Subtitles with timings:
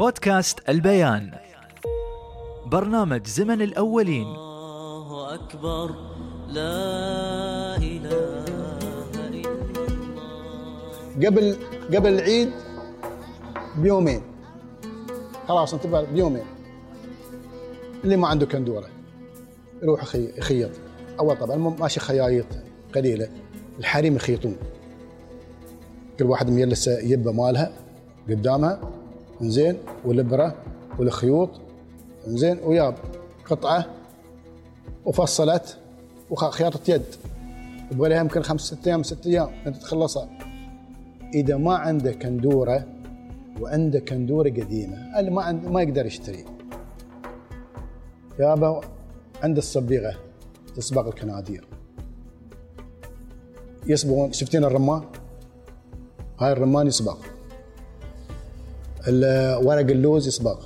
[0.00, 1.30] بودكاست البيان.
[2.66, 4.22] برنامج زمن الأولين.
[4.26, 5.90] الله أكبر.
[6.48, 8.44] لا إله
[9.28, 9.52] إلا
[10.12, 11.26] الله.
[11.26, 11.56] قبل
[11.94, 12.50] قبل العيد
[13.76, 14.22] بيومين.
[15.48, 16.44] خلاص انتبه بيومين.
[18.04, 18.88] اللي ما عنده كندورة.
[19.82, 20.70] يروح يخي- يخيط.
[21.18, 22.46] أول طبعا مو- ماشي خيايط
[22.94, 23.28] قليلة.
[23.78, 24.56] الحريم يخيطون.
[26.18, 27.72] كل واحد مجلس يبه مالها
[28.28, 28.80] قدامها
[29.40, 30.54] زين والابره
[30.98, 31.50] والخيوط
[32.26, 32.94] زين وياب
[33.44, 33.86] قطعة
[35.04, 35.78] وفصلت
[36.30, 37.04] وخياطه يد.
[37.92, 40.28] يبغى لها يمكن خمس ست أيام ست أيام أنت تخلصها.
[41.34, 42.86] إذا ما عنده كندورة
[43.60, 46.44] وعنده كندورة قديمة اللي ما عنده ما يقدر يشتري.
[48.38, 48.80] يابا
[49.42, 50.14] عند الصبيغة
[50.76, 51.64] تصبغ الكنادير.
[53.86, 55.02] يصبغون شفتين الرمان؟
[56.40, 57.16] هاي الرمان يصبغ
[59.64, 60.60] ورق اللوز يصبغ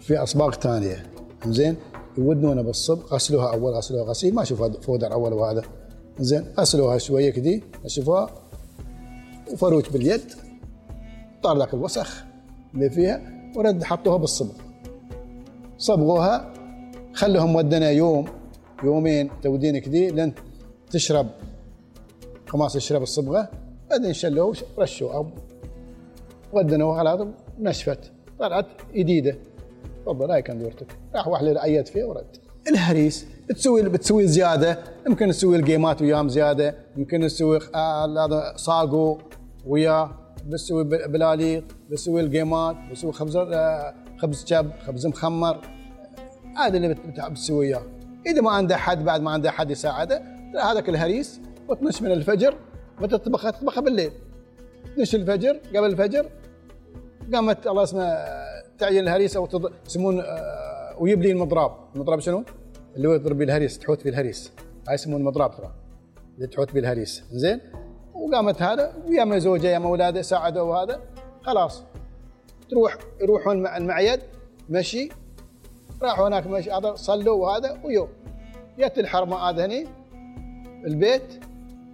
[0.00, 1.06] في اصباغ ثانية.
[1.46, 1.76] زين؟
[2.18, 3.14] يودونه بالصبغ.
[3.14, 4.34] غسلوها أول غسلوها غسيل.
[4.34, 5.62] ما أشوف فودر أول وهذا.
[6.18, 7.62] زين؟ غسلوها شوية كذي.
[7.84, 8.30] أشوفها.
[9.52, 10.20] وفروج باليد.
[11.42, 12.24] طار ذاك الوسخ
[12.74, 13.20] اللي فيها.
[13.56, 14.54] ورد حطوها بالصبغ.
[15.78, 16.52] صبغوها.
[17.14, 18.24] خلوهم ودنا يوم.
[18.84, 20.34] يومين تودين كذي لين
[20.90, 21.26] تشرب.
[22.46, 23.50] خلاص يشرب الصبغة.
[23.90, 25.24] بعدين شلوه ورشوا
[26.56, 27.28] ودنوها خلاص
[27.60, 29.36] نشفت طلعت جديدة.
[30.06, 32.26] تفضل هاي كندورتك راح واحد عيد فيها ورد.
[32.68, 34.78] الهريس تسوي بتسوي زيادة.
[35.06, 36.74] يمكن تسوي الجيمات وياهم زيادة.
[36.96, 39.18] يمكن تسوي آه، هذا صاقو
[39.66, 40.10] وياه.
[40.46, 45.60] بتسوي بل- بلاليط بتسوي الجيمات بتسوي خبز آه، خبز شب خبز مخمر.
[46.56, 47.82] هذا اللي بت- بت- بتسوي إياه.
[48.26, 50.22] إذا ما عنده حد بعد ما عنده حد يساعده
[50.62, 52.54] هذاك الهريس وتنش من الفجر
[53.00, 54.10] متى تطبخها تطبخها بالليل.
[54.96, 56.26] تنش الفجر قبل الفجر
[57.34, 58.24] قامت الله اسمه
[58.78, 59.48] تعين الهريس أو
[59.86, 62.44] يسمون آه، ويجيب لي المضراب، المضراب شنو؟
[62.96, 64.52] اللي هو يضرب به الهريس تحوت به الهريس،
[64.88, 65.72] هاي يسمونه المضراب ترى.
[66.36, 67.60] اللي تحوت به الهريس، زين؟
[68.14, 71.00] وقامت هذا ويا ما زوجة يا اولاده ساعدوا هذا.
[71.42, 71.82] خلاص.
[72.70, 74.20] تروح يروحون مع المعيد
[74.70, 75.08] مشي.
[76.02, 78.08] راحوا هناك مشي هذا صلوا وهذا ويوم
[78.78, 79.86] جت الحرمة هذا هني
[80.86, 81.44] البيت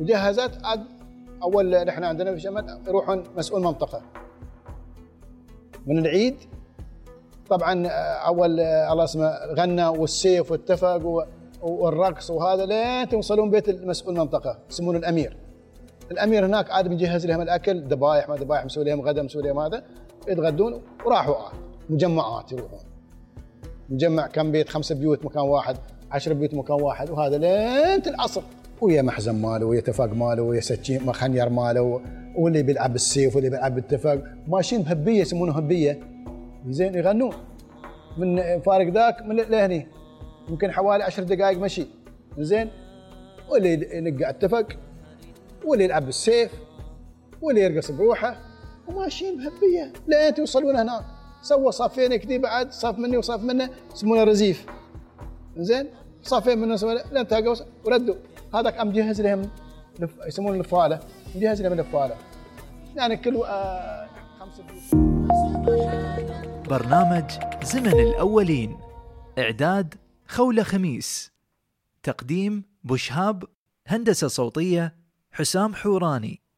[0.00, 0.84] وجهزت عاد
[1.42, 4.02] أول نحن عندنا في شمال يروحون مسؤول منطقة.
[5.86, 6.36] من العيد.
[7.48, 7.90] طبعا آه،
[8.26, 11.26] أول آه، الله اسمه غنى والسيف واتفق
[11.62, 15.36] والرقص وهذا لين توصلون بيت المسؤول منطقه يسمونه الأمير.
[16.10, 19.84] الأمير هناك عاد مجهز لهم الأكل ذبايح ما ذبايح مسوي لهم غدا مسوي لهم هذا
[20.28, 21.52] يتغدون وراحوا عاد
[21.90, 22.80] مجمعات يروحون.
[23.88, 25.76] مجمع كم بيت؟ خمسة بيوت مكان واحد
[26.10, 28.42] عشرة بيوت مكان واحد وهذا لين العصر.
[28.80, 32.02] ويا محزن ماله ويا تفاق ماله ويا سكين خنير ماله
[32.36, 36.00] واللي بيلعب بالسيف واللي بيلعب بالتفاق ماشيين بهبية يسمونه هبية.
[36.68, 37.32] زين يغنون.
[38.18, 39.86] من فارق ذاك من لهني.
[40.48, 41.86] يمكن حوالي عشر دقائق مشي.
[42.38, 42.70] زين
[43.50, 44.66] واللي ينقع التفق
[45.64, 46.52] واللي يلعب بالسيف
[47.42, 48.36] واللي يرقص بروحه.
[48.88, 49.92] وماشيين بهبية.
[50.08, 51.04] لين توصلون هناك
[51.42, 54.66] سوى صفين كذي بعد صف مني وصف منه يسمونه رزيف.
[55.56, 55.86] زين
[56.22, 56.76] صفين منه
[57.12, 57.54] لين تلقوا
[57.84, 58.14] وردوا.
[58.54, 59.50] هذاك أم جهز لهم
[60.00, 60.10] لف...
[60.26, 61.00] يسمونه لفاله
[61.34, 62.16] مجهز لهم لفاله
[62.96, 64.08] يعني كل آه
[64.60, 64.94] بيوت
[66.68, 67.24] برنامج
[67.62, 68.78] زمن الأولين.
[69.38, 69.94] إعداد
[70.28, 71.32] خولة خميس.
[72.02, 73.44] تقديم بشهاب
[73.86, 74.96] هندسة صوتية
[75.32, 76.45] حسام حوراني.